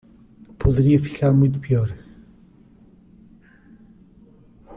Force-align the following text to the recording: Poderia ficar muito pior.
Poderia 0.57 0.99
ficar 0.99 1.31
muito 1.31 1.59
pior. 1.59 1.93